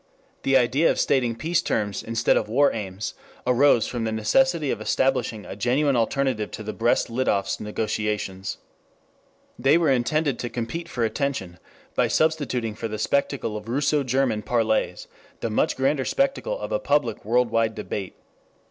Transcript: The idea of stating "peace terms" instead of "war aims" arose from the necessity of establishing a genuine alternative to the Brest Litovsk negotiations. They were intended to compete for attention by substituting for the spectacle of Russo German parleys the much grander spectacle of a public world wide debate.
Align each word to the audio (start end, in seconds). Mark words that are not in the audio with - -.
The 0.41 0.57
idea 0.57 0.89
of 0.89 0.99
stating 0.99 1.35
"peace 1.35 1.61
terms" 1.61 2.01
instead 2.01 2.35
of 2.35 2.49
"war 2.49 2.73
aims" 2.73 3.13
arose 3.45 3.85
from 3.85 4.03
the 4.03 4.11
necessity 4.11 4.71
of 4.71 4.81
establishing 4.81 5.45
a 5.45 5.55
genuine 5.55 5.95
alternative 5.95 6.49
to 6.53 6.63
the 6.63 6.73
Brest 6.73 7.11
Litovsk 7.11 7.59
negotiations. 7.59 8.57
They 9.59 9.77
were 9.77 9.91
intended 9.91 10.39
to 10.39 10.49
compete 10.49 10.89
for 10.89 11.05
attention 11.05 11.59
by 11.93 12.07
substituting 12.07 12.73
for 12.73 12.87
the 12.87 12.97
spectacle 12.97 13.55
of 13.55 13.69
Russo 13.69 14.01
German 14.01 14.41
parleys 14.41 15.07
the 15.39 15.51
much 15.51 15.77
grander 15.77 16.03
spectacle 16.05 16.57
of 16.57 16.71
a 16.71 16.79
public 16.79 17.23
world 17.23 17.51
wide 17.51 17.75
debate. 17.75 18.15